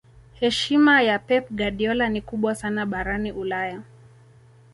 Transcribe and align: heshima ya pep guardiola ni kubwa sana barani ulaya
heshima 0.39 1.01
ya 1.01 1.19
pep 1.19 1.51
guardiola 1.51 2.09
ni 2.09 2.21
kubwa 2.21 2.55
sana 2.55 2.85
barani 2.85 3.31
ulaya 3.31 3.81